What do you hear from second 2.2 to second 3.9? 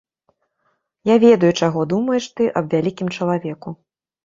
ты аб вялікім чалавеку.